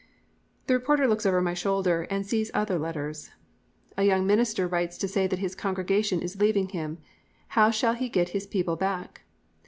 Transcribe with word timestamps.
The 0.65 0.73
reporter 0.73 1.07
looks 1.07 1.27
over 1.27 1.41
my 1.43 1.53
shoulder 1.53 2.07
and 2.09 2.25
sees 2.25 2.49
other 2.55 2.79
letters. 2.79 3.29
"A 3.97 4.03
young 4.03 4.25
minister 4.25 4.67
writes 4.67 4.97
to 4.97 5.07
say 5.07 5.27
that 5.27 5.37
his 5.37 5.53
congregation 5.53 6.23
is 6.23 6.41
leaving 6.41 6.69
him. 6.69 6.97
How 7.49 7.69
shall 7.69 7.93
he 7.93 8.09
get 8.09 8.29
his 8.29 8.47
people 8.47 8.75
back? 8.77 9.21